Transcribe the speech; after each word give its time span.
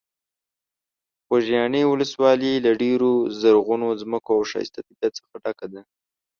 خوږیاڼي 1.25 1.81
ولسوالۍ 1.87 2.53
له 2.65 2.71
ډېرو 2.81 3.11
زرغونو 3.41 3.87
ځمکو 4.01 4.31
او 4.37 4.41
ښایسته 4.51 4.79
طبیعت 4.87 5.11
څخه 5.19 5.35
ډکه 5.43 5.65
ده. 5.73 5.81